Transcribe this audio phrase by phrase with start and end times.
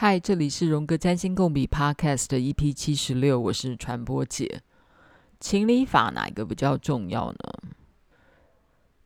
[0.00, 4.62] 嗨，这里是荣格占星共笔 Podcast 的 EP 七十六，我是传播姐。
[5.40, 7.38] 情理法哪一个比较重要呢？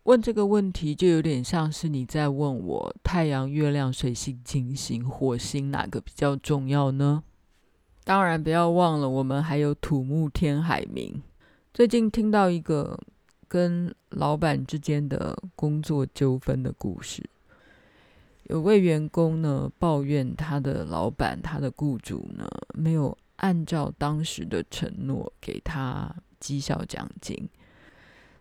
[0.03, 7.25] 问这个问题就有点像是你在问我太阳、月亮、水星、金星、火星哪个比较重要呢？
[8.05, 11.15] 当然，不要忘了我们还有土木天海冥。
[11.73, 13.01] 最近听到一个
[13.49, 17.25] 跟老板之间的工作纠纷的故事。
[18.45, 27.49] 有位员工呢，抱怨他的老板、他的雇主呢，没有按照当时的承诺给他绩效奖金。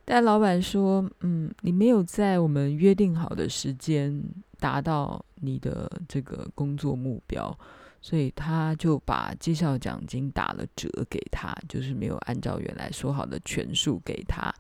[0.04, 4.22] 但老板说：“嗯，你没有在我们约定好的时间
[4.60, 7.56] 达到你的这个工作目标，
[8.02, 14.52] 所以他就把绩效奖金打了折给他，就是没有按照原来说好的全数给他。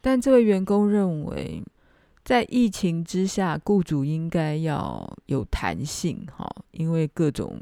[0.00, 1.62] 但这位员工认为。”
[2.24, 7.60] 在疫情之下，雇主应该要有弹性，哈，因为各种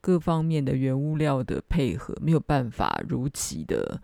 [0.00, 4.00] 各方面的原物料的配合没有办法如期的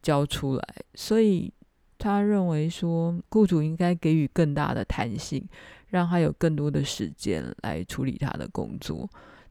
[0.00, 1.52] 交出来，所以
[1.98, 5.46] 他认为说，雇主应该给予更大的弹性，
[5.88, 9.08] 让他有更多的时间来处理他的工作，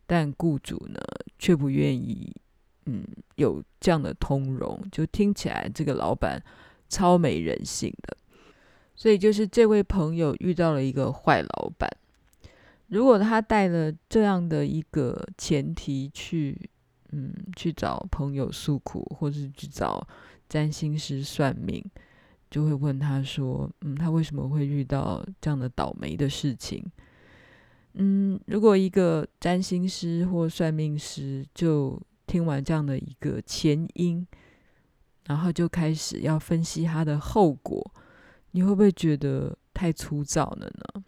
[0.07, 0.99] 但雇主呢，
[1.37, 2.35] 却不愿意，
[2.87, 3.05] 嗯，
[3.35, 6.43] 有这样的通融，就听起来这个老板
[6.89, 8.17] 超没人性的。
[8.95, 11.89] 所以就是这位朋友遇到了一个坏老板。
[12.87, 16.69] 如果他带了这样的一个前提去，
[17.11, 20.05] 嗯，去找朋友诉苦，或是去找
[20.47, 21.83] 占星师算命，
[22.51, 26.85] 就会问他说：“嗯，他为什么会遇到这样的倒霉的事情？”
[27.93, 34.25] 嗯，如果一个占星师或算命师就听完这样的一个前因，
[35.25, 37.91] 然后就开始要分析他的后果。
[38.53, 41.03] 你会不会觉得太粗糙了呢？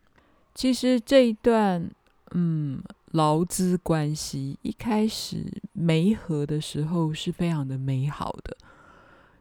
[0.53, 1.89] 其实这一段，
[2.31, 8.57] 嗯，劳资关系一开始没合的时候是非常的美好的。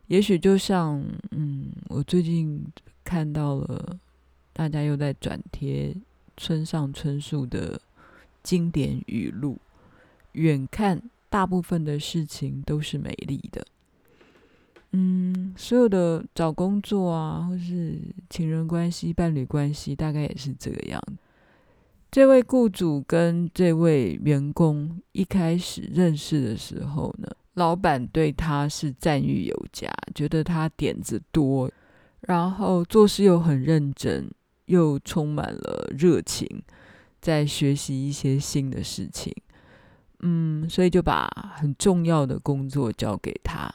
[0.08, 2.64] 也许就像，嗯，我最近
[3.02, 3.98] 看到了
[4.52, 5.96] 大家又在转贴
[6.36, 7.80] 村上春树的
[8.42, 9.56] 经典语录：
[10.32, 11.00] 远看
[11.30, 13.66] 大部分的事情都是美丽的。
[14.96, 17.98] 嗯，所有的找工作啊，或是
[18.30, 21.14] 情人关系、伴侣关系，大概也是这个样子。
[22.12, 31.68] 这位雇主跟这位员工一开始认识的时候呢，老板对他是赞誉有加，觉得他点子多，
[32.20, 34.30] 然后做事又很认真，
[34.66, 36.46] 又充满了热情，
[37.20, 39.34] 在学习一些新的事情。
[40.20, 43.68] 嗯，所以就把很重要的工作交给他。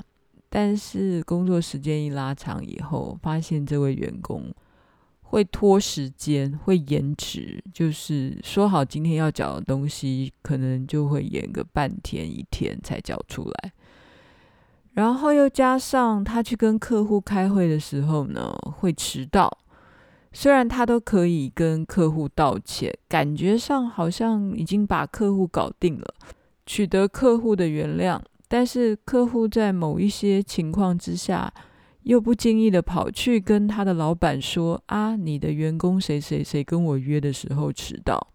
[0.50, 4.52] 但是工作时间一拉长以后，发现这位员工
[5.22, 13.72] 会拖时间，会延迟，就是说好今天要缴的东西，可能就会延个半天一天才缴出来。
[14.94, 19.56] 然后又加上他去跟客户开会的时候呢，会迟到。
[20.32, 26.14] 虽然他都可以跟客户道歉，感觉上好像已经把客户搞定了，
[26.66, 28.20] 取得客户的原谅。
[28.52, 31.54] 但是客户在某一些情况之下，
[32.02, 38.34] 又不经意的跑去跟他的老板说：“啊，你的员工谁谁谁跟我约的时候迟到。”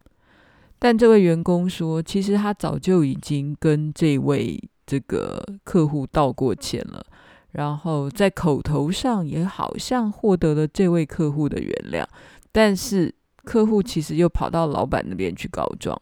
[0.79, 7.05] 但这位员工说：“其实他早就已经跟这位这个客户道过歉了，
[7.51, 12.07] 然后在口头上也好像获得了这位客户的原谅。
[12.53, 15.99] 但是客户其实又跑到老板那边去告状。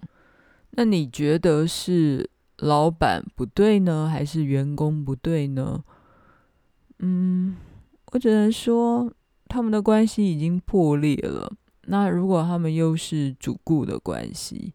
[0.73, 2.29] 那你觉得是？”
[2.62, 5.83] 老板不对呢，还是员工不对呢？
[7.00, 7.56] 嗯，
[8.12, 9.12] 我只能说
[9.49, 11.53] 他们的关系已经破裂了。
[11.87, 14.73] 那如果他们又是主顾的关系，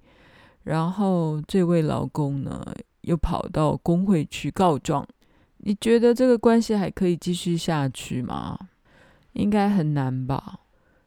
[0.63, 2.61] 然后这位老公呢
[3.03, 5.07] 又跑到工会去告状，
[5.59, 8.59] 你觉得这个关系还可以继续下去吗？
[9.31, 10.59] 应该很难吧。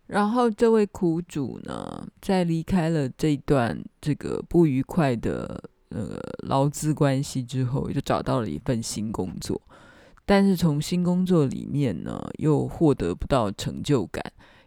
[0.06, 5.62] 然后这位苦主呢，在离开了这段这个不愉快的。
[5.90, 9.60] 那个劳资关系之后，就找到了一份新工作，
[10.24, 14.24] 但是从新工作里面呢，又获得不到成就感，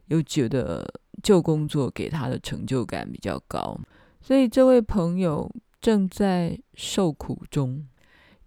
[0.07, 0.87] 又觉得
[1.21, 3.79] 旧工作给他的成就感比较高，
[4.21, 5.49] 所以这位朋友
[5.81, 7.85] 正在受苦中。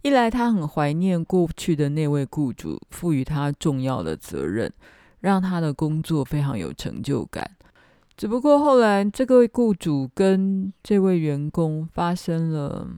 [0.02, 4.72] 一来，他很怀念过去的那位雇主赋予他重要的责任，
[5.20, 7.50] 让他的工作非常有成就感。
[8.16, 12.88] 只不过后来，这个雇主跟这位员工发生了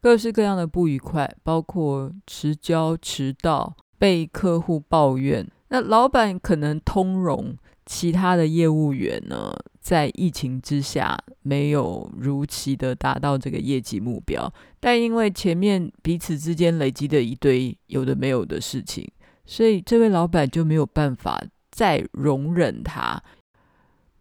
[0.00, 5.44] 各式各样的不愉快，包括迟交、迟到、被客户抱怨。
[5.70, 19.10] 那老板可能通融其他的业务员呢，在疫情之下没有如期的达到这个业绩目标，但因为前面彼此之间累积的一堆有的没有的事情，
[19.44, 21.42] 所以这位老板就没有办法
[21.72, 23.20] 再容忍他。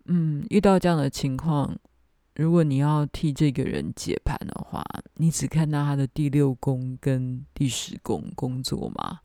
[0.07, 1.77] 嗯，遇到这样的情况，
[2.35, 4.83] 如果你要替这个人解盘的话，
[5.15, 9.19] 你只看到他的第六宫跟第十宫工作吗？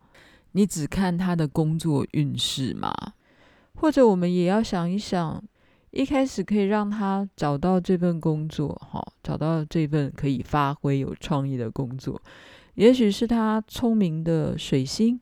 [0.52, 2.92] 你只看他的工作运势吗？
[3.74, 5.42] 或者我们也要想一想，
[5.90, 12.20] 一开始可以让他找到这份工作，哈，找到这份可以发挥有创意的工作，
[12.74, 15.20] 也许是他聪明的水星，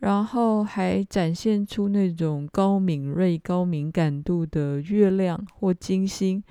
[0.00, 6.42] 然后还展现出那种高敏锐、高敏感度的月亮或金星，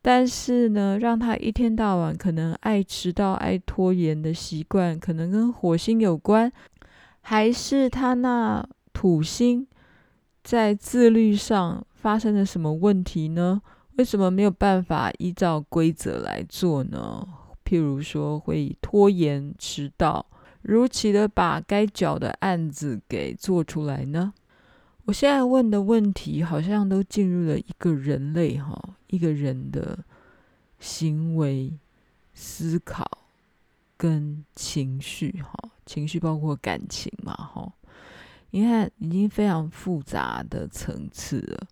[0.00, 6.50] 但是呢，让他一天到晚可能爱迟到、爱拖延的习惯，可能跟火星有关。
[7.20, 9.66] 还是他那土星
[10.42, 13.62] 在自律上发生了什么问题呢？
[13.96, 17.28] 为什么没有办法依照规则来做呢？
[17.64, 20.26] 譬如说会拖延、迟到，
[20.62, 24.32] 如期的把该缴的案子给做出来呢？
[25.04, 29.98] 我现在问的问题好像都进入了一个人类哈，一个人的
[30.78, 31.72] 行为
[32.34, 33.26] 思考
[33.96, 35.52] 跟情绪哈。
[35.84, 37.72] 情绪包括感情嘛，哈，
[38.50, 41.66] 你看已经非常复杂的层次了。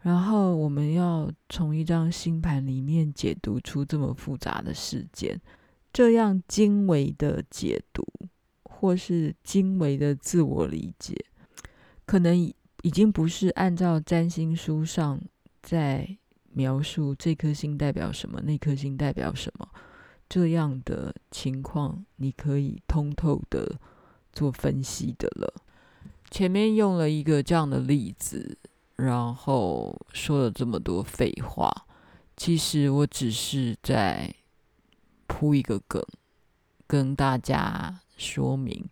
[0.00, 5.40] 然后我们要从一张星盘里面解读出这么复杂的事件，
[5.92, 8.04] 这样精微的解读，
[8.82, 11.14] 或是精微的自我理解，
[12.04, 15.20] 可能已经不是按照占星书上
[15.62, 16.18] 在
[16.50, 19.68] 描述这颗星代表什么，那颗星代表什么。
[20.28, 23.78] 这样的情况，你可以通透的
[24.32, 25.54] 做分析的了。
[26.28, 28.58] 前面用了一个这样的例子，
[28.96, 31.70] 然后说了这么多废话，
[32.36, 34.34] 其实我只是在
[35.28, 36.04] 铺一个梗，
[36.88, 38.88] 跟大家说明，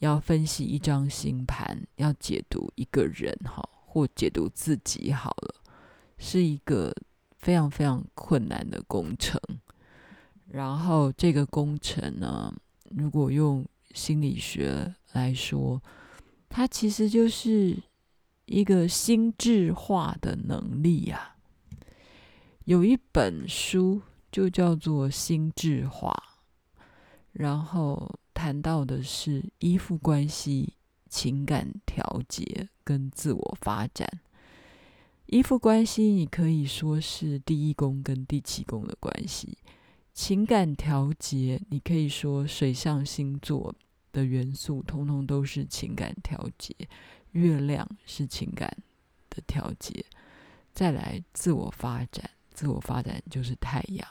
[0.00, 5.54] 要分析一张星盘，要解读一个人哈，或解读自己好了，
[6.18, 6.94] 是一个
[7.38, 9.40] 非常非常困难的工程。
[10.46, 12.54] 然后这个工程呢，
[12.90, 15.82] 如果用心理学来说，
[16.48, 17.76] 它其实就是
[18.44, 21.36] 一个心智化的能力呀。
[22.64, 26.12] 有一本书就叫做《心智化》，
[27.32, 30.74] 然后谈到的是依附关系、
[31.10, 34.08] 情感调节跟自我发展。
[35.26, 39.58] 依附关系，你可以说是第一宫跟第七宫的关系。
[40.14, 43.74] 情感调节，你可以说水象星座
[44.12, 46.72] 的元素，通通都是情感调节。
[47.32, 48.72] 月亮是情感
[49.28, 50.04] 的调节，
[50.72, 54.08] 再来自我发展，自我发展就是太阳。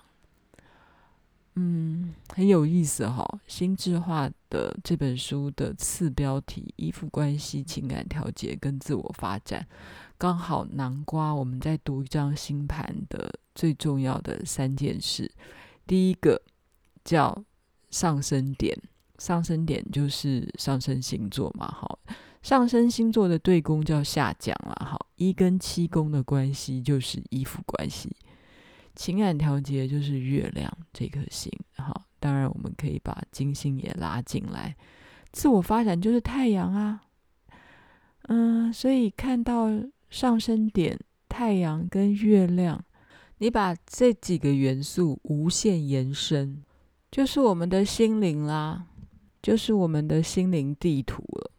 [1.59, 3.39] 嗯，很有意思哈、哦。
[3.47, 9.67] 心智化的这本书的次标题：依附关系、情感调节跟自我发展，
[10.19, 15.31] 刚好南瓜我们在读一张星盘的最重要的三件事。
[15.87, 16.39] 第一个
[17.03, 17.43] 叫
[17.89, 18.77] 上升点，
[19.17, 21.97] 上升点就是上升星座嘛，好，
[22.43, 28.15] 上升星座的对宫叫下降了，好，一跟七宫的关系就是依附关系，
[28.97, 34.75] 情感调节就是月亮这颗星，好，当然我们可以把金星也拉进来，
[35.31, 37.03] 自我发展就是太阳啊，
[38.23, 39.69] 嗯，所以看到
[40.09, 40.99] 上升点
[41.29, 42.83] 太阳跟月亮。
[43.39, 46.63] 你把这几个元素无限延伸，
[47.11, 48.87] 就是我们的心灵啦，
[49.43, 51.51] 就是我们的心灵地图了。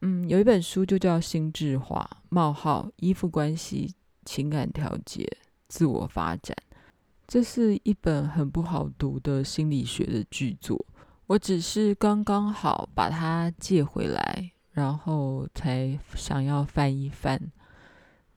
[0.00, 5.28] 嗯，有一本书就叫《心智化：冒号依附关系、情感调节、
[5.70, 6.54] 自我发展》，
[7.28, 10.84] 这是一本很不好读的心理学的巨作。
[11.28, 17.40] 我只是刚刚好把它借回来，然后才想要翻一翻。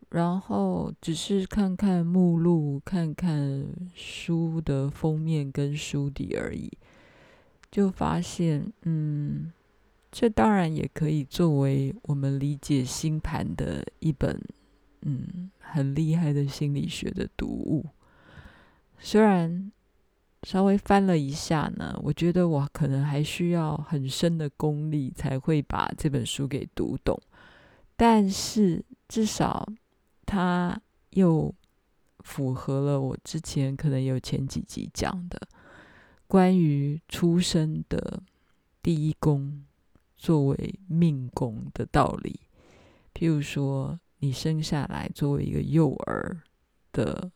[0.09, 6.71] 然后只是看看目录，看看书的封面跟书底而已，
[7.71, 9.51] 就发现，嗯，
[10.11, 14.39] 这当然也可以作为我们理解星盘的一本，
[15.05, 17.85] 嗯，很厉害的心理学的读物。
[18.99, 19.71] 虽然
[20.43, 27.17] 稍微翻了一下呢，我觉得我可能还需要很深的功力才会把这本书给读懂，
[27.95, 29.67] 但是至少。
[30.25, 30.81] 它
[31.11, 31.53] 又
[32.21, 35.39] 符合了我之前可能有前几集讲的
[36.27, 38.23] 关于出生的
[38.81, 39.63] 第一宫
[40.17, 42.39] 作为命宫的道理。
[43.13, 46.41] 譬如说，你生下来作为一个幼儿
[46.93, 47.29] 的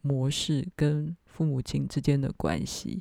[0.00, 3.00] 模式，跟父母亲之间的关系，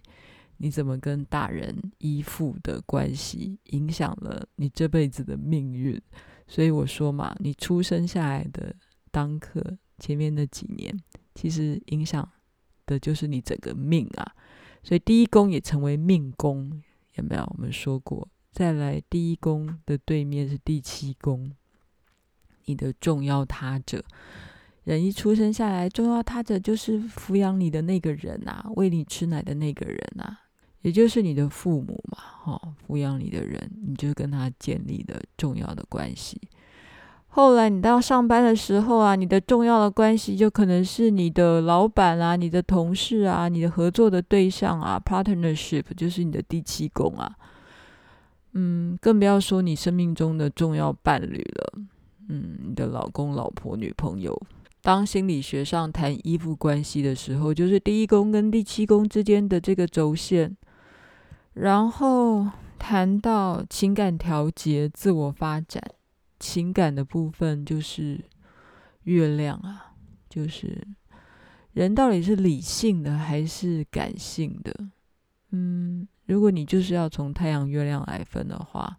[0.57, 6.00] 你怎么跟大人依附的关系，影响了你这辈子的命运。
[6.48, 8.75] 所以我说嘛，你出生下来的
[9.10, 10.95] 当刻前面那几年，
[11.33, 12.31] 其实影响
[12.86, 14.36] 的就是你整个命啊。
[14.83, 16.79] 所以第一宫也成为命宫，
[17.15, 17.41] 有没有？
[17.55, 21.51] 我们说过，再来第一宫的对面是第七宫。
[22.71, 24.01] 你的重要他者，
[24.85, 30.39] 人一出生下来，重要他者就是抚养你的那个人啊，喂你吃奶的那个人啊，
[30.83, 36.39] 也就是你的父母嘛，哈、哦，抚养你的人，你就跟他建立了重要的关系。
[37.33, 47.33] 后来你到上班的时候啊，你的重要的关系就可能是你的老板啊、你的同事啊、你的合作的对象啊，partnership 就是你的第七宫啊，
[48.53, 51.81] 嗯，更不要说你生命中的重要伴侣了。
[52.81, 54.35] 的老公、老婆、女朋友，
[54.81, 60.57] 当心理学上谈依附关系的时候，就是第一宫跟第七宫之间的这个轴线。
[61.53, 62.47] 然后
[62.79, 65.83] 谈到情感调节、自我发展，
[66.39, 68.19] 情感的部分就是
[69.03, 69.93] 月亮啊，
[70.27, 70.88] 就是
[71.73, 74.73] 人到底是理性的还是感性的？
[75.51, 78.97] 嗯，如果你就是要从太阳、月亮来分的话。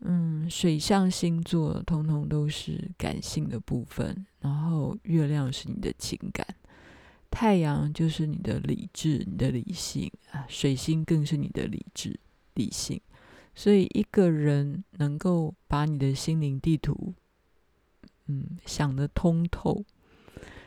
[0.00, 6.46] 嗯，水象星座通通都是感性的部分，然后月亮是你的情感，
[7.30, 12.18] 太阳就是你的理智、你的理性啊，水星更是你的理智、
[12.54, 13.00] 理性。
[13.54, 17.12] 所以一个人能够把你的心灵地图，
[18.26, 19.84] 嗯，想得通透，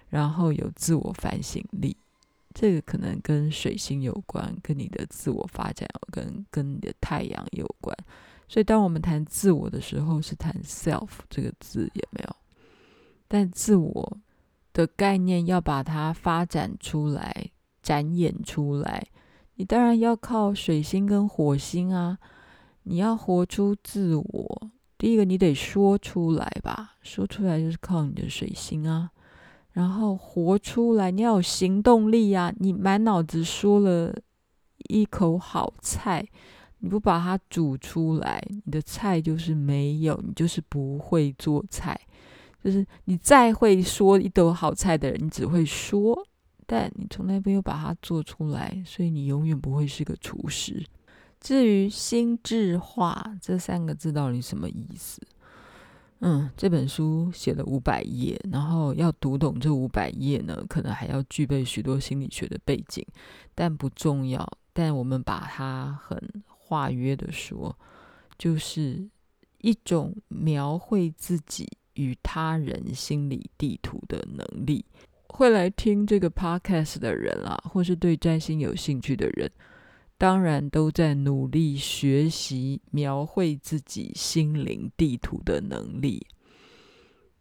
[0.10, 1.96] 然后有自我反省力，
[2.54, 7.98] 这个可能跟水星有关，跟你的自我发展有，跟跟你的太阳有关。
[8.52, 12.36] 所以，当我们谈自我的时候，是谈 self 这个字，有没有？
[13.30, 14.18] 但自我
[14.74, 17.50] 的概念要把它发展出来、
[17.82, 19.08] 展演出来，
[19.56, 22.18] 你当然要靠水星跟火星啊。
[22.84, 29.12] 你要活出自我，第一个你得说出来吧，说出来就是靠你的水星啊。
[29.72, 32.54] 然后活出来，你要有行动力啊。
[32.60, 34.14] 你满脑子说了
[34.90, 36.28] 一口好菜。
[36.82, 42.00] 你不把它煮出来，你的菜就是没有，你就是不会做菜。
[42.64, 46.28] 就是你再会说一道好菜的人，你只会说，
[46.68, 50.84] 但你从来没有把它做出来，所以你永远不会是个厨师。
[51.40, 55.22] 至于心智化这三个字到底什么意思？
[56.20, 63.06] 嗯，这本书写了五百页，然后要读懂这五百页呢，可能还要具备许多心理学的背景，
[63.56, 64.48] 但不重要。
[64.74, 66.20] 但我们把它很。
[66.72, 67.78] 化约的说，
[68.38, 69.10] 就是
[69.58, 74.86] 一种描绘自己与他人心理地图的能力。
[75.28, 79.52] 会来听这个 podcast 的人啊，或是对占星有兴趣的人，
[80.18, 86.26] 当然都在努力学习描绘自己心灵地图的能力。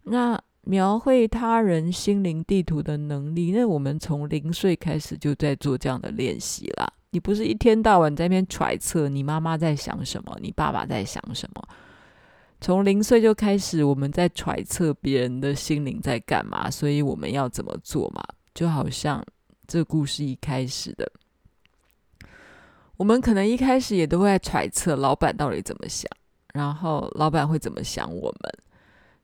[0.02, 6.92] 那描绘他人心灵地图的能力，那我们从零岁开始就在做这样的练习啦。
[7.12, 11.68] 你不是一天到晚在那边揣测你妈妈在想什么，你爸爸在想什么？
[12.60, 18.22] 从零岁就开始，我们在揣测别人的心灵在干嘛，所以我们要怎么做嘛？
[18.54, 19.24] 就好像
[19.66, 21.10] 这故事一开始的，
[22.96, 26.08] 我们可能一开始也都会在揣测老板到底怎么想，
[26.52, 28.52] 然后老板会怎么想我们。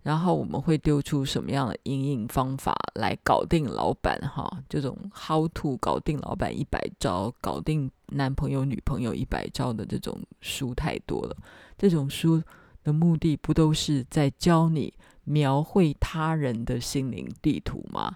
[0.06, 4.16] 然后我们会丢出什么样的阴影方法来搞定老板？
[4.20, 11.36] 哈，这种 how to 搞定老板一百招，搞定男朋友女朋友一百招的这种书太多了。
[11.76, 12.40] 这种书
[12.84, 14.94] 的目的不都是在教你
[15.24, 18.14] 描绘他人的心灵地图吗？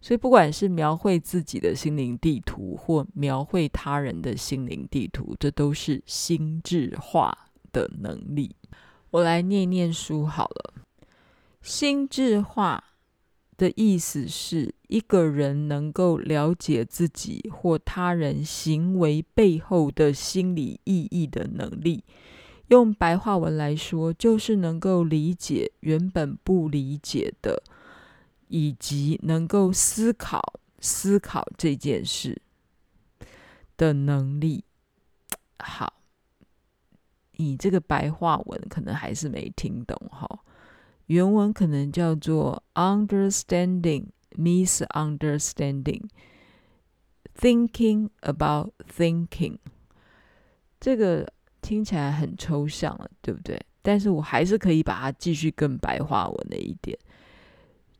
[0.00, 7.36] 所以不管是描绘自己的心灵地图，或描绘他人的心灵地图，这都是心智化
[7.72, 8.54] 的能力。
[9.10, 10.74] 我来念念书好了。
[11.64, 12.84] 心智化
[13.56, 22.04] 的意思是一个人能够了解自己或他人行为背后的心理意义的能力。
[22.68, 27.62] 用白话文来说，就是能够理解原本不理解的，
[28.48, 32.42] 以及能够思考思考这件事
[33.78, 34.64] 的能力。
[35.58, 35.94] 好，
[37.36, 40.40] 你这个白话文可能还是没听懂哈。
[41.06, 46.02] 原文可能叫做 understanding misunderstanding
[47.38, 49.58] thinking about thinking，
[50.80, 51.30] 这个
[51.60, 53.60] 听起来很抽象了，对不对？
[53.82, 56.98] 但是我还是可以把它继续更白话文的一点，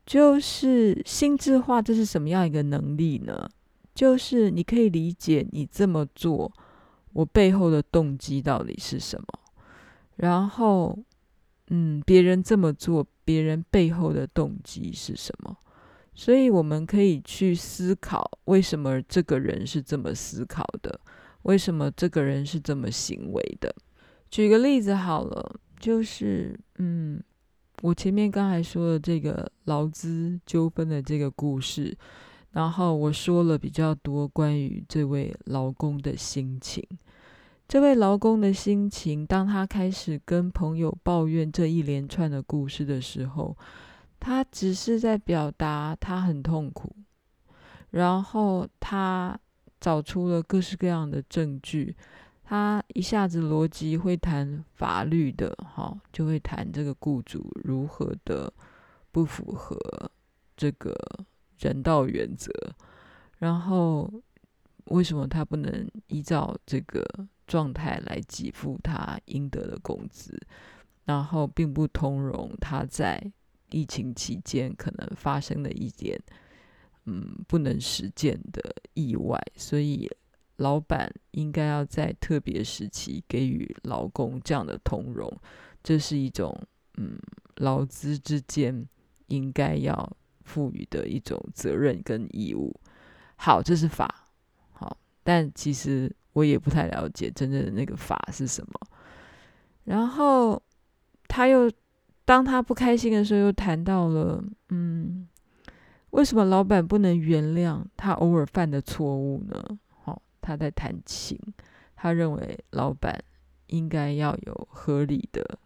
[0.07, 3.49] 就是心智化，这是什么样一个能力呢？
[3.95, 6.51] 就是你可以理解你这么做，
[7.13, 9.27] 我背后的动机到底是什么？
[10.17, 10.99] 然后，
[11.77, 15.57] 嗯，别人这么做，别人背后的动机是什么？
[16.15, 21.01] 所以我们可以去思考，为什么这个人是这么思考的？
[21.43, 23.75] 为什么这个人是这么行为的？
[24.31, 27.21] 举个例子好了，就是，嗯，
[27.83, 31.97] 我前面刚才说的这个劳资纠纷的这个故事。
[32.53, 36.81] 然后我说了比较多关于这位劳工的心情。
[37.67, 43.57] 这位劳工的心情，当他开始跟朋友抱怨这一连串的故事的时候，
[44.21, 46.95] 他只是在表达他很痛苦。
[47.91, 49.39] 然后他
[49.81, 51.97] 找出了各式各样的证据，
[52.43, 58.53] 他一下子逻辑会谈法律的，哈，就会谈这个雇主如何的
[59.11, 59.79] 不符合
[60.57, 60.95] 这个。
[61.61, 62.53] 人道原则，
[63.39, 64.13] 然后
[64.87, 67.01] 为什么他不能依照这个
[67.47, 70.39] 状态来给付他应得的工资？
[71.05, 73.23] 然后并不通融他在
[73.71, 76.21] 疫情期间可能发生的一点
[77.05, 80.11] 嗯不能实践的意外，所以
[80.57, 85.31] 老板应该要在特别时期给予劳工这样的通融，
[85.83, 86.59] 这是一种
[86.97, 87.19] 嗯
[87.57, 88.89] 劳资之间
[89.27, 90.17] 应该要。
[90.47, 92.79] 赋予的一种责任跟义务，
[93.35, 94.29] 好，这是法，
[94.73, 98.73] 好，但其实我也不太了解真正的那个法是什么。
[99.85, 100.63] 然后
[101.27, 101.71] 他又
[102.25, 105.27] 当他不开心的时候，又谈到了，嗯，
[106.11, 109.79] 为什么老板不能原谅他偶尔犯的错误呢？
[109.89, 111.39] 好，他在谈情，
[111.97, 113.23] 他认为老板
[113.67, 115.59] 应该要有合理的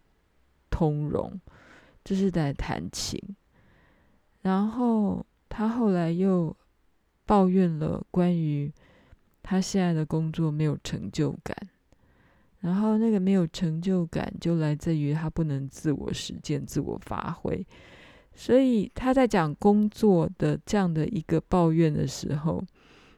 [0.69, 1.39] 通融，
[2.03, 3.21] 这是在谈情。
[4.41, 6.55] 然后他后来又
[7.25, 8.71] 抱怨了关于
[9.49, 11.57] 他现在的工作没有成就感，
[12.59, 17.65] 然后那个没有成就感就来自于他不能自我实践、自我发挥。
[18.35, 22.63] 所以他在讲工作的这样的一个抱怨的时候，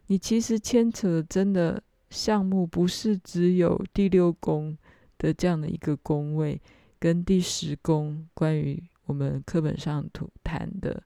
[0.07, 4.77] 你其实牵扯的真的项目不是只有第六宫
[5.17, 6.61] 的这样的一个宫位，
[6.97, 8.81] 跟第十宫关于。
[9.07, 11.03] 我们课本上图谈的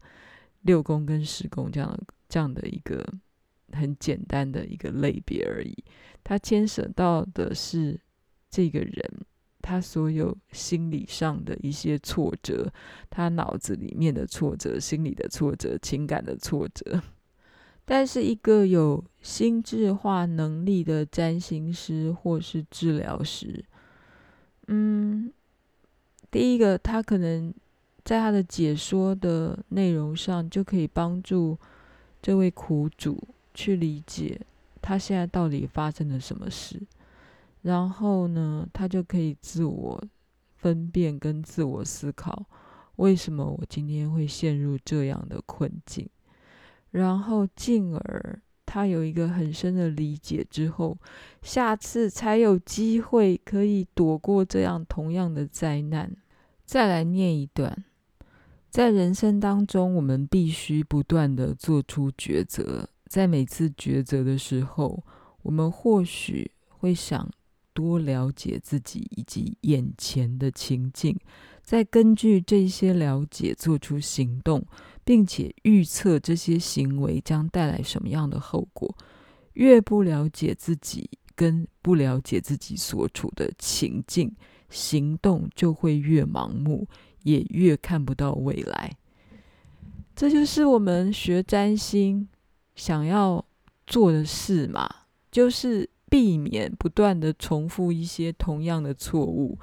[0.61, 1.97] 六宫跟十宫这样
[2.29, 3.03] 这样的一个
[3.71, 5.75] 很简单的一个类别而已，
[6.23, 7.99] 它牵涉到的是
[8.49, 9.25] 这个人
[9.61, 12.71] 他所有心理上的一些挫折，
[13.09, 17.01] 他脑子里面的挫折、心理的挫折、情感的挫折。
[17.85, 23.63] 但是一个有心智化能力的占星师或是治疗师，
[24.67, 25.31] 嗯，
[26.29, 27.53] 第一个他可能。
[28.03, 31.57] 在他的解说的内容上，就可以帮助
[32.21, 33.19] 这位苦主
[33.55, 34.39] 去理解
[34.81, 36.79] 他现在到底发生了什么事，
[37.63, 40.03] 然后呢，他就可以自我
[40.55, 42.45] 分辨跟自我思考，
[42.97, 46.07] 为什么我今天会陷入这样的困境，
[46.91, 50.97] 然后进而他有一个很深的理解之后，
[51.41, 56.15] 下次才有机会可以躲过这样同样的灾难。
[56.65, 57.85] 再来念一段。
[58.69, 62.89] 在人生当中，我们必须不断地做出抉择。
[63.07, 65.03] 在每次抉择的时候，
[65.41, 67.29] 我们或许会想
[67.73, 71.17] 多了解自己以及眼前的情境，
[71.63, 74.65] 再根据这些了解做出行动，
[75.03, 78.95] 并且预测这些行为将带来什么样的后果。
[79.53, 84.35] 越不了解自己，跟不了解自己所处的情境，
[84.69, 86.87] 行动就会越盲目。
[87.23, 88.95] 也越看不到未来，
[90.15, 92.29] 这就是我们学占星
[92.75, 93.43] 想要
[93.87, 94.87] 做的事嘛，
[95.31, 99.57] 就是避免不断的重复一些同样的错误。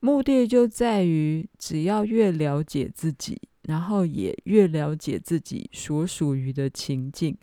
[0.00, 7.36] 目的就在于，只要越了解自己，然后也越了解自己所属于的情境，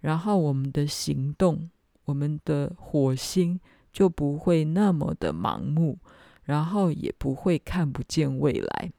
[0.00, 1.70] 然后我们的行动，
[2.04, 3.58] 我们的火星
[3.92, 5.98] 就不会那么的盲目。
[6.44, 8.92] 然后也不会看不见未来。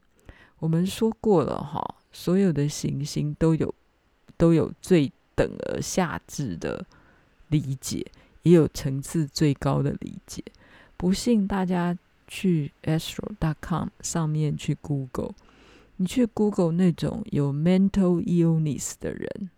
[0.58, 3.74] 我们说过了哈，所有的行星都有
[4.38, 5.12] 都有最
[5.42, 6.86] 等而下至的
[7.48, 8.06] 理解，
[8.44, 10.40] 也有层次最高的理解。
[10.96, 15.32] 不信大家去 astro.com 上面去 Google，
[15.96, 19.50] 你去 Google 那种有 mental illness 的人，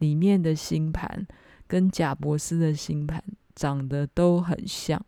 [0.00, 1.26] 里面的星盘
[1.66, 3.24] 跟贾伯斯的星盘
[3.54, 5.02] 长得都很像。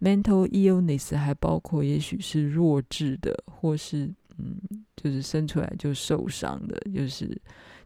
[0.00, 4.56] mental illness 还包括，也许是弱智的，或是嗯，
[4.96, 7.38] 就是生出来就受伤的，就是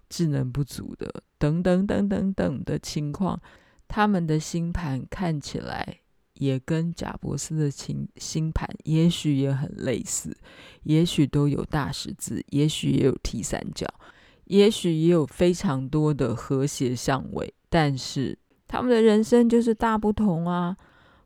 [0.08, 3.40] 智能不足的，等等等等等的情况，
[3.86, 5.98] 他们的星盘看起来
[6.34, 10.36] 也跟贾伯斯的星星盘也许也很类似，
[10.84, 13.86] 也许都有大十字，也许也有 T 三角，
[14.44, 20.76] 也许也有非常多的和谐相位，但是他们的人生就是大不同啊。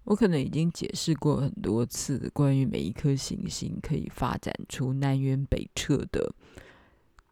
[0.05, 6.35] 我可能已经解释过很多次，关于每一颗行星可以发展出南辕北辙的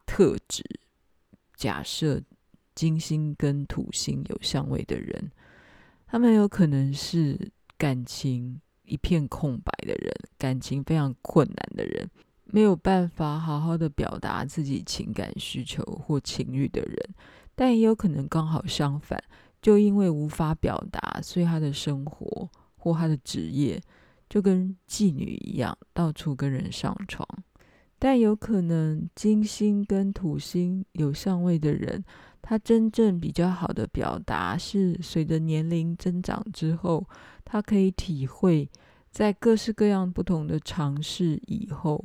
[0.05, 0.63] 特质。
[1.61, 2.19] 假设
[2.73, 5.31] 金星跟土星有相位的人，
[6.07, 12.09] 他们有可能是感情一片空白的人，感情非常困难的人，
[12.45, 16.97] 没有办法好好的表达自己情感需求或情欲的人，
[17.53, 19.23] 但也有可能刚好相反，
[19.61, 22.49] 就因为无法表达，所以他的生活。
[22.83, 23.79] 或他的职业
[24.27, 27.23] 就跟妓女一样，到处跟人上床。
[28.03, 32.03] 但有可能金星跟土星有相位的人，
[32.41, 37.07] 他真正比较好的表达是，随着年龄增长之后，
[37.45, 38.67] 他可以体会
[39.11, 42.03] 在各式各样不同的尝试以后，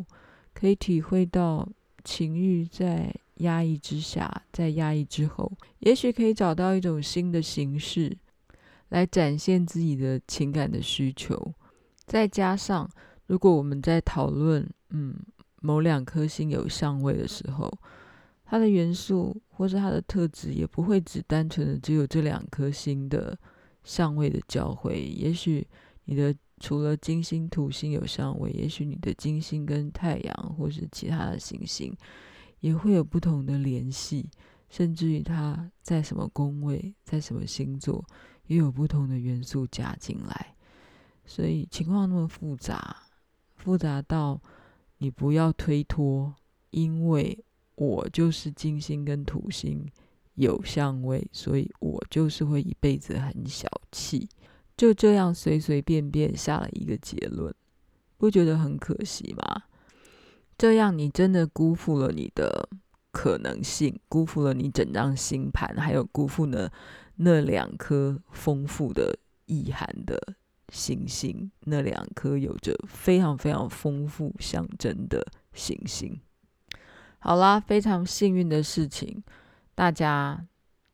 [0.52, 1.66] 可以体会到
[2.04, 8.14] 情欲在压抑之下，在压抑之后，也许可以找到一种新的形式。
[8.90, 11.54] 来展现自己的情感的需求，
[12.04, 12.88] 再加上
[13.26, 15.12] 如果我们在讨论，嗯，
[15.60, 17.72] 某两颗星有相位的时候，
[18.44, 23.38] 它的元素或是它的特质也不会只单纯的只有这两颗星的
[23.84, 25.02] 相位的交汇。
[25.02, 25.66] 也许
[26.04, 31.94] 你的除了金星、土星有相位，也许你的金星跟太阳或是其他的行星
[32.60, 34.30] 也会有不同的联系，
[34.68, 38.04] 甚至于它在什么宫位，在什么星座。
[38.48, 40.54] 也有不同的元素加进来，
[41.24, 42.96] 所以情况那么复杂，
[43.56, 44.40] 复杂到
[44.98, 46.34] 你不要推脱，
[46.70, 49.86] 因为我就是金星跟土星
[50.34, 54.28] 有相位，所以我就是会一辈子很小气，
[54.76, 57.54] 就这样随随便便下了一个结论，
[58.16, 59.62] 不觉得很可惜吗？
[60.58, 62.68] 这样你真的辜负了你的
[63.10, 66.72] 可能性，辜负了你整张星盘，还有辜负了。
[67.18, 70.34] 那两颗丰富的意涵的
[70.72, 76.20] 行星，那两颗有着非常非常丰富象征的行星。
[77.18, 79.22] 好啦，非常幸运的事情，
[79.74, 80.46] 大家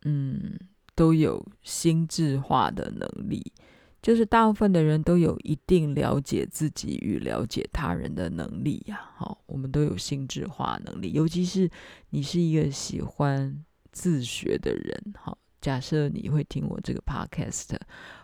[0.04, 0.58] 嗯
[0.94, 3.52] 都有心智化的能力，
[4.00, 9.11] 就是大部分的人都有一定了解自己与了解他人的能力呀。
[9.16, 11.70] 好，我们都有心智化能力，尤其是
[12.11, 15.38] 你是一个喜欢自学的人，好。
[15.61, 17.76] 假设你会听我这个 podcast，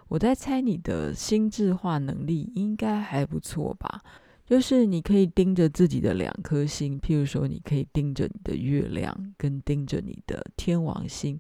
[0.08, 4.02] 我在猜你的心智化能力应该还不错吧？
[4.46, 11.38] 就是你可以盯着自己的两颗星，譬如说，你可以盯着你的月亮，跟盯着你的天王星，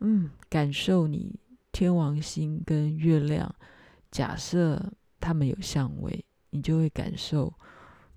[0.00, 1.38] 嗯，感受你
[1.70, 3.54] 天王星跟月亮，
[4.10, 7.54] 假设他们有相位，你就会感受，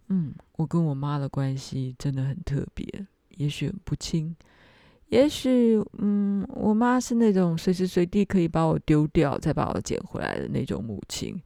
[0.08, 3.06] 嗯，我跟我妈的关系真的很特别，
[3.38, 4.36] 也许不亲。
[5.10, 11.40] 也许，嗯，我妈是那种随时随地可以把我丢掉，再把我捡回来的那种母亲，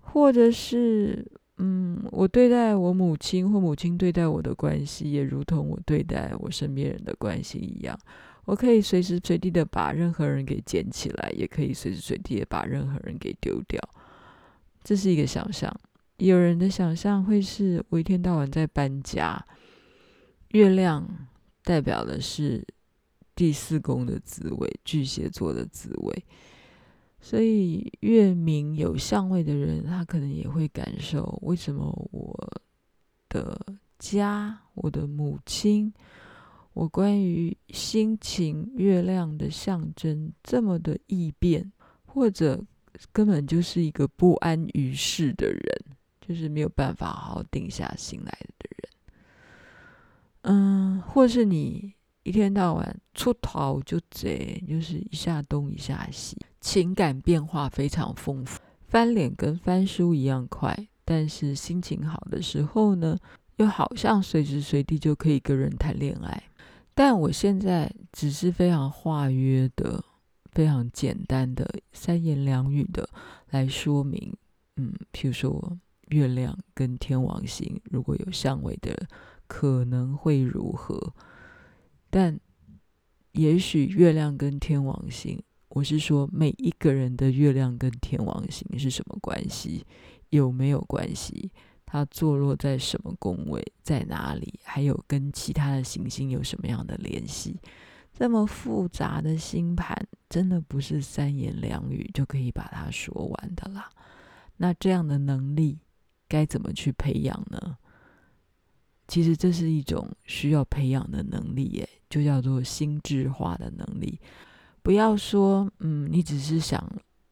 [0.00, 1.26] 或者是，
[1.58, 7.98] 嗯，我对待我母亲或母亲对待我的关系，也如同我对待我身边人的关系一样。
[8.44, 13.80] 我可以随时随地的把任何人给捡起来，也可以随时随地的把任何人给丢掉。
[14.84, 15.70] 这是一个想象。
[16.18, 19.44] 有人的想象会是我一天到晚在搬家，
[20.52, 21.04] 月亮
[21.64, 22.64] 代表的是。
[23.36, 26.24] 第四宫的滋味，巨蟹座的滋味，
[27.20, 32.62] 所以月明有相位的人，他可能也会感受为什么我
[33.28, 33.60] 的
[33.98, 35.92] 家、我的母亲、
[36.72, 41.70] 我关于心情、月亮的象征这么的异变，
[42.06, 42.64] 或者
[43.12, 45.84] 根本就是一个不安于世的人，
[46.22, 48.90] 就是没有办法好好定下心来的人。
[50.40, 51.95] 嗯，或是你。
[52.26, 60.76] 一天到晚出逃就贼，就是一下东一下西，情感变化非常丰富，翻脸跟翻书一样快。
[61.04, 63.16] 但是心情好的时候呢，
[63.58, 66.42] 又好像随时随地就可以跟人谈恋爱。
[66.96, 70.02] 但我现在只是非常化约的、
[70.50, 73.08] 非常简单的三言两语的
[73.50, 74.34] 来说明。
[74.74, 79.06] 嗯，譬如说月亮跟天王星如果有相位的，
[79.46, 81.14] 可能会如何？
[82.16, 82.40] 但
[83.32, 89.84] 也许月亮跟天王星，我是说每一个人的月亮跟天王星是什么关系？
[90.30, 91.52] 有没有关系？
[91.84, 97.60] 它坐落在什么宫位，在哪里，还有跟其他的行星有什么样的联系。
[98.14, 99.94] 这么复杂的星盘，
[100.30, 103.90] 真的不是三言两语就可以把它说完的啦。
[104.56, 105.80] 那这样的能力
[106.26, 107.76] 该怎么去培养呢？
[109.08, 114.20] 其实这是一种需要培养的能力，耶，就叫做心智化的能力。
[114.82, 116.84] 不要说，嗯，你只是想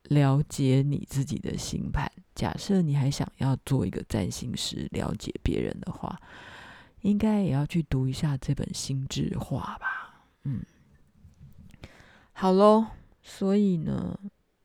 [0.05, 2.11] 了解你自己的星盘。
[2.35, 6.21] 假设你还想要做一个占星师，了解别人的话，
[7.03, 10.27] 应该也要去读一下这本《心智化》吧。
[10.43, 10.63] 嗯。
[12.33, 12.87] 好喽，
[13.23, 14.19] 所以呢，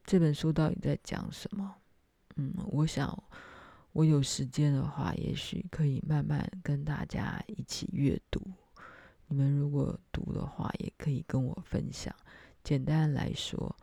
[0.03, 1.75] 这本书到底在讲什么？
[2.35, 3.07] 嗯，我想
[3.91, 8.41] 我有时间的话，也许可以慢慢跟大家一起阅读。
[9.27, 12.13] 你们如果读的话，也可以跟我分享。
[12.63, 13.75] 简单来说，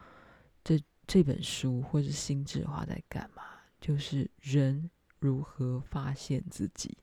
[0.64, 3.42] 这这本书或是心智化在干嘛？
[3.80, 6.96] 就是人如何发现自己。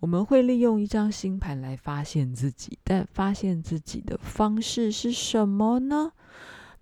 [0.00, 6.12] 我们会利用一张星盘来发现自己，但发现自己的方式是什么呢？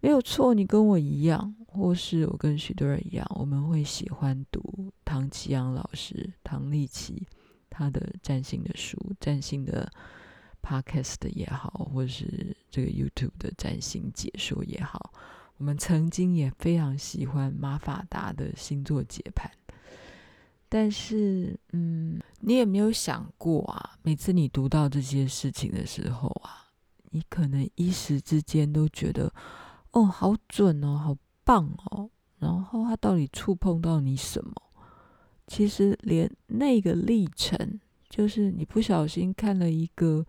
[0.01, 7.27] 没有错，你跟我一样，或是我跟许多人一样，我们会喜欢读唐綺阳老师、唐立奇
[7.71, 9.91] 他的占星的书、占星的
[10.63, 15.13] podcast 也好，或是这个 YouTube 的占星解说也好。
[15.57, 19.51] 我们曾经也非常喜欢马法达的星座解盘。
[20.69, 23.97] 但是，嗯，你有没有想过啊？
[24.03, 26.69] 每次你读到这些事情的时候啊，
[27.11, 29.33] 你可能一时之间都觉得，
[29.91, 32.11] 哦，好准哦，好棒哦。
[32.39, 34.53] 然后它到底触碰到你什么？
[35.47, 40.27] 其实连那个历程，就是你不小心看了一个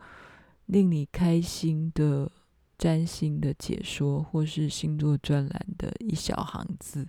[0.65, 2.32] 令你开心的
[2.78, 7.08] 占星的解说，或是星座专栏的一小行字，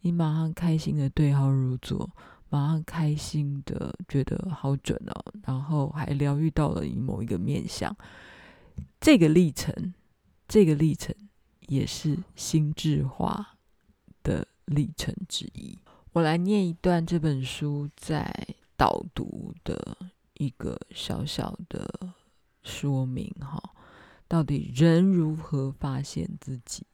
[0.00, 2.10] 你马上开心的对号入座。
[2.48, 7.94] 马上开心的觉得好准哦，然后还疗愈到了你某一个面相。
[9.00, 9.92] 这个历程，
[10.46, 11.12] 这个历程
[11.66, 13.56] 也是心智化
[14.22, 15.78] 的历程之一。
[16.12, 18.32] 我来念一段这本书在
[18.76, 19.96] 导读的
[20.34, 22.14] 一个小小的
[22.62, 23.74] 说明哈，
[24.26, 26.84] 到底人如何发现自己？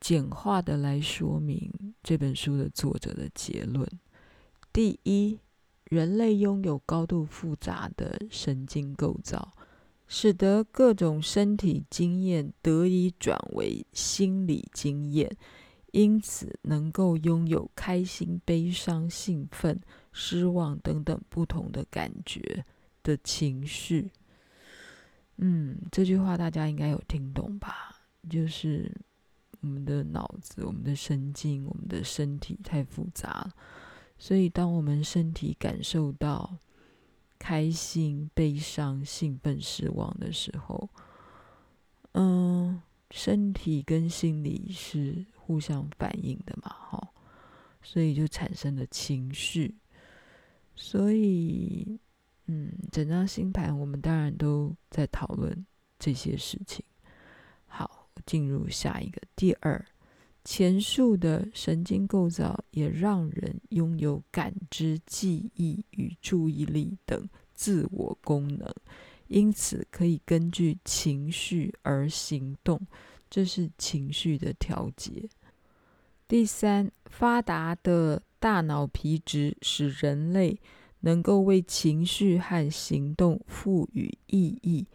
[0.00, 3.88] 简化的来说明这本书的作者的结论。
[4.72, 5.38] 第一，
[5.84, 9.52] 人类拥有高度复杂的神经构造，
[10.16, 15.36] 使得各种身体经验得以转为心理经验，
[15.90, 19.80] 因此能够拥有开心、悲伤、兴奋、
[20.12, 22.64] 失望等等不同的感觉
[23.02, 24.12] 的情绪。
[25.38, 27.96] 嗯，这句话大家应该有听懂吧？
[28.30, 28.92] 就是。
[29.60, 33.50] 我们的脑子、我们的神经、我们的身体太复杂了，
[34.18, 36.58] 所以当我们身体感受到
[37.44, 40.88] 开心、悲伤、兴奋、失望的时候，
[42.12, 42.80] 嗯，
[43.10, 47.12] 身体跟心理是互相反应的嘛，哈，
[47.82, 49.76] 所以就产生了情绪。
[50.74, 52.00] 所以，
[52.46, 55.66] 嗯，整张星盘我们当然都在讨论
[55.98, 56.82] 这些事情。
[57.66, 59.84] 好进入下一个，第二，
[60.44, 68.72] 前述的神经构造也让人拥有感知、记忆与注意力等自我功能，
[69.28, 72.86] 因此可以根据情绪而行动，
[73.30, 75.28] 这是情绪的调节。
[76.28, 80.60] 第三，发达的大脑皮质使人类
[81.00, 84.86] 能够为情绪和行动赋予意义，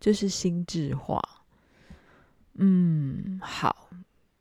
[0.00, 1.22] 这是心智化。
[2.54, 3.90] 嗯，好，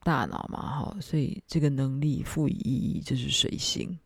[0.06, 3.98] 大脑嘛，哈，所以这个能力赋予意义就是水星。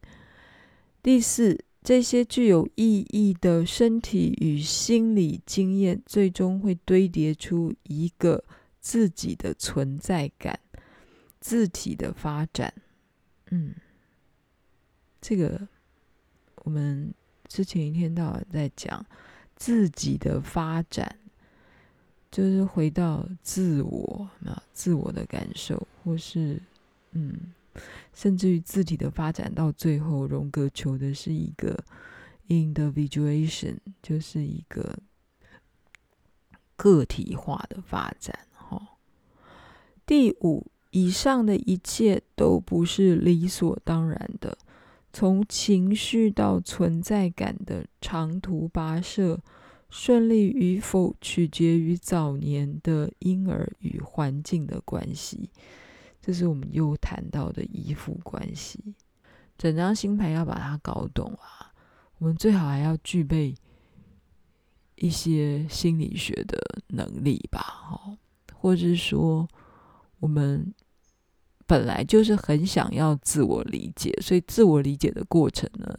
[1.03, 8.41] 第四，这些具有意义的身体与心理经验，最终会堆叠出一个
[8.79, 10.57] 自己的存在感、
[11.41, 12.73] 自体的发展。
[13.51, 13.75] 嗯，
[15.19, 15.67] 这个
[16.63, 17.13] 我们
[17.49, 19.05] 之前一天到晚在讲
[19.57, 21.18] 自己的发展。
[22.31, 26.61] 就是回到自我，那自我的感受，或是
[27.13, 27.35] 嗯，
[28.13, 31.83] 甚至于自体的发展，到最后，荣格求的是一个
[32.47, 34.99] individuation，就是一个
[36.75, 38.37] 个体化的发展。
[38.53, 38.79] 哈，
[40.05, 44.55] 第五，以上的一切都不是理所当然的，
[45.11, 49.39] 从情绪到存在感的长途跋涉。
[49.89, 55.49] 顺利与否取决于早年的婴儿与环境的关系，
[56.21, 58.95] 这是我们又谈到的依附关系。
[59.57, 61.73] 整张星盘要把它搞懂啊，
[62.19, 63.55] 我们最好还要具备
[64.95, 66.57] 一些心理学的
[66.89, 68.17] 能力吧，哈，
[68.53, 69.47] 或者是说
[70.19, 70.73] 我们
[71.65, 75.97] 本来就是很想要自我理解，所以自我理解的过程呢，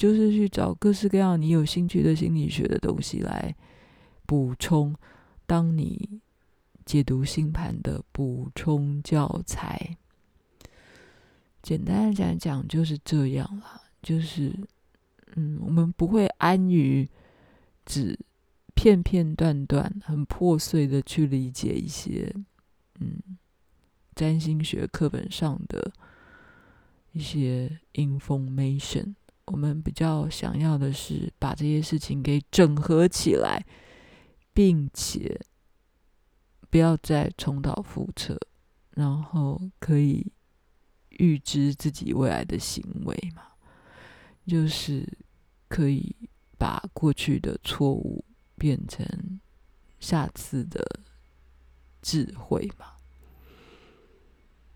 [0.00, 3.54] 就是去找各式各样你有兴趣的心理学的东西来
[4.24, 4.94] 补充，
[5.44, 6.22] 当你
[6.86, 9.98] 解读星盘的补充教材。
[11.60, 14.58] 简单的讲讲就是这样啦，就是
[15.36, 17.06] 嗯，我们不会安于
[17.84, 18.18] 只
[18.74, 22.34] 片片段段、很破碎的去理解一些
[23.00, 23.20] 嗯
[24.14, 25.92] 占星学课本上的
[27.12, 29.12] 一些 information。
[29.50, 33.64] 我们比较想要的是把这些事情给整合起来，
[34.52, 35.40] 并且
[36.70, 38.38] 不要再重蹈覆辙，
[38.90, 40.32] 然后可以。
[41.18, 43.42] 预知自己未来的行为嘛，
[44.46, 45.06] 就是
[45.68, 46.16] 可以
[46.56, 48.24] 把过去的错误
[48.56, 49.06] 变成
[49.98, 50.82] 下次的
[52.00, 52.86] 智慧嘛。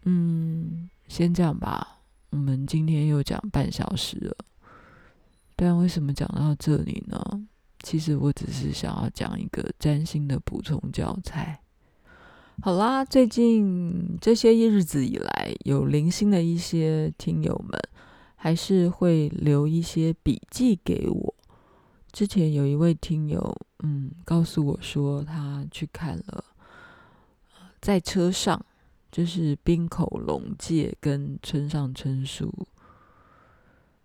[0.03, 2.03] 嗯，先这样吧。
[2.29, 4.37] 我们今天又讲半小时了，
[5.57, 7.47] 但为什么讲到这里呢？
[7.83, 11.61] 其实我只是想要讲一个占星的补充教材。
[12.63, 17.79] 好啦，最近这些日子以来，有零星的一些听友们
[18.37, 21.35] 还是会留一些笔记给我。
[22.13, 26.45] 之前有一位听友，嗯，告诉我说他去看了，
[27.81, 28.65] 在车上，
[29.11, 32.67] 就是滨口龙介跟村上春树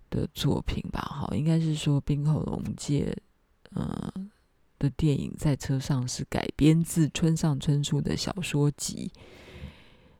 [0.10, 1.02] 的作品吧？
[1.02, 3.16] 好，应该是说冰口龙介，
[3.76, 4.30] 嗯。
[4.80, 9.12] 的电影在车上是改编自村上春树的小说集，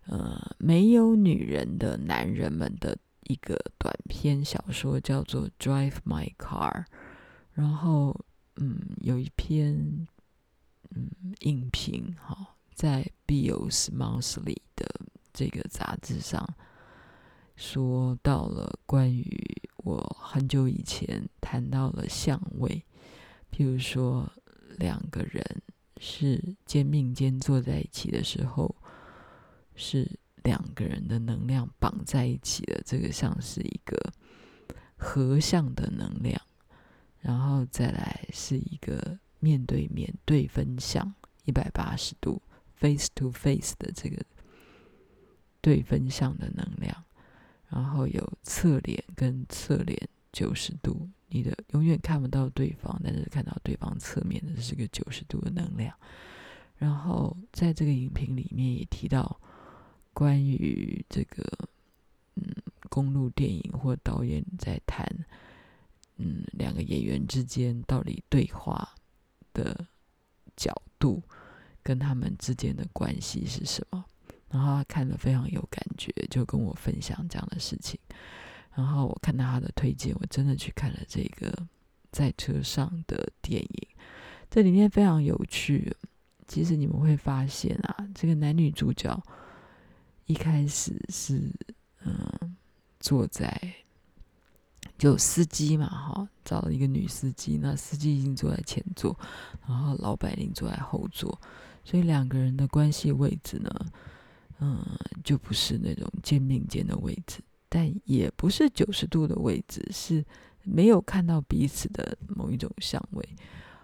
[0.08, 6.74] 呃，没有女人的男人们的一个短篇小说，叫做《Drive My Car》。
[7.54, 8.14] 然后，
[8.58, 10.06] 嗯，有一篇
[10.90, 14.44] 嗯影评哈，在《Bios Monthly》
[14.76, 14.94] 的
[15.32, 16.46] 这个杂志上
[17.60, 22.84] 说到了关于我很久以前谈到了相位，
[23.52, 24.32] 譬如说。
[24.78, 25.44] 两个人
[26.00, 28.74] 是肩并肩坐在一起的时候，
[29.76, 30.10] 是
[30.44, 33.98] 两个人的能量绑在一起的，这个像是一个
[34.96, 36.42] 合相的能量，
[37.20, 42.42] 然后再来是一个面对面对分相一百八十度
[42.78, 44.24] face to face 的这个
[45.60, 47.04] 对分相的能量，
[47.70, 49.98] 然后有侧脸跟侧脸
[50.32, 51.08] 九十度。
[51.32, 55.96] 你的永远看不到对方，但是看到对方侧面的是个九十度的能量。
[56.78, 59.40] 然后在这个影评里面也提到
[60.12, 61.44] 关于这个
[62.34, 62.44] 嗯
[62.90, 65.06] 公路电影或导演在谈
[66.16, 68.96] 嗯两个演员之间到底对话
[69.54, 69.86] 的
[70.56, 71.22] 角度
[71.84, 74.04] 跟他们之间的关系是什么。
[74.52, 78.00] 然后他看了非常有感觉，就跟我分享这样的事情。
[78.76, 81.52] 然后我看到他的推荐，我真的去看了这个
[82.12, 83.88] 在车上的电影。
[84.50, 85.96] 这里面非常有趣。
[86.48, 89.22] 其实你们会发现啊，这个男女主角
[90.26, 91.52] 一开始是
[92.04, 92.56] 嗯
[93.00, 93.62] 坐在
[94.98, 99.16] 就司机嘛，哈，找了一个女司机，那司机已经坐在前座，
[99.68, 101.40] 然后老板已经坐在后座，
[101.84, 103.70] 所以两个人的关系位置呢，
[104.60, 104.86] 嗯，
[105.24, 107.42] 就不是那种肩并肩的位置。
[107.68, 110.26] 但也不是九十度的位置，是
[110.64, 113.30] 没有看到彼此的某一种相位。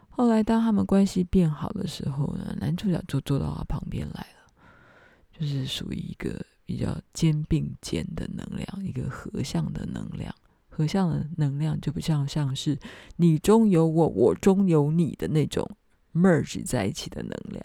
[0.10, 4.64] 后来，当他们关系变好的时候呢，男主角就坐到他旁边来了，
[5.38, 10.34] 就是属于一个比较肩并肩的能量，一个合相的能量。
[10.68, 12.78] 合相的能量就不像像是
[13.18, 15.70] 你中有我，我中有你的那种
[16.14, 17.64] merge 在一起的能量。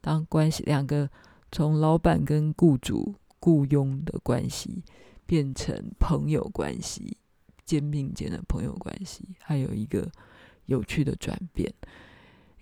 [0.00, 1.08] 当关系两个
[1.54, 4.82] 从老板跟雇主雇佣的关系。
[5.26, 7.16] 变成朋友关系，
[7.64, 10.06] 肩并肩的朋友关系，还有一个
[10.66, 11.72] 有趣的转变。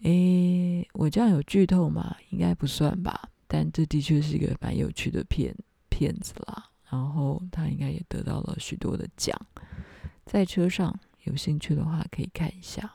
[0.05, 2.15] 诶，我这样有剧透吗？
[2.31, 3.29] 应该不算吧。
[3.49, 5.53] 但这的确是一个蛮有趣的片
[5.91, 6.71] 片子啦。
[6.89, 9.37] 然后他应该也得到了许多的奖。
[10.25, 12.95] 在车上有兴趣的话可以看一下。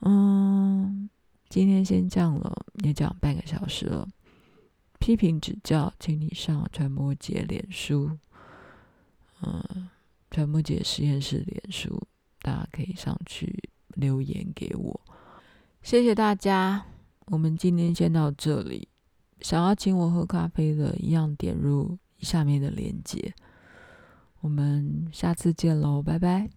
[0.00, 1.08] 嗯，
[1.48, 4.08] 今天先这样了，也讲半个小时了。
[5.06, 8.18] 批评指教，请你上传播节脸书，
[9.40, 9.88] 嗯，
[10.32, 12.08] 传播节实验室脸书，
[12.40, 15.00] 大家可以上去留言给我。
[15.80, 16.86] 谢谢大家，
[17.26, 18.88] 我们今天先到这里。
[19.42, 23.32] 想要请我喝咖啡的，一样点入下面的链接。
[24.40, 26.50] 我们下次见喽，拜拜。